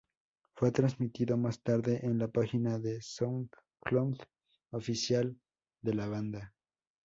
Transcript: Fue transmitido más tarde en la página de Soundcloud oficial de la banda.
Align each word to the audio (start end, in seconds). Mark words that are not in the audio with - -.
Fue 0.55 0.71
transmitido 0.71 1.37
más 1.37 1.61
tarde 1.61 1.99
en 2.03 2.17
la 2.17 2.27
página 2.27 2.79
de 2.79 3.03
Soundcloud 3.03 4.17
oficial 4.71 5.39
de 5.83 5.93
la 5.93 6.07
banda. 6.07 6.55